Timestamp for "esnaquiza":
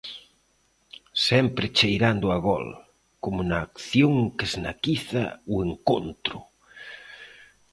4.49-5.23